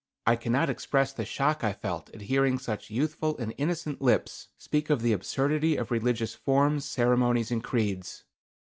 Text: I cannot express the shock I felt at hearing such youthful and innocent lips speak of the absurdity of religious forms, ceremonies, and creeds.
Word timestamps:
I 0.25 0.35
cannot 0.35 0.67
express 0.67 1.13
the 1.13 1.25
shock 1.25 1.63
I 1.63 1.73
felt 1.73 2.09
at 2.09 2.21
hearing 2.21 2.57
such 2.57 2.89
youthful 2.89 3.37
and 3.37 3.53
innocent 3.59 4.01
lips 4.01 4.47
speak 4.57 4.89
of 4.89 5.03
the 5.03 5.13
absurdity 5.13 5.75
of 5.77 5.91
religious 5.91 6.33
forms, 6.33 6.85
ceremonies, 6.85 7.51
and 7.51 7.63
creeds. 7.63 8.23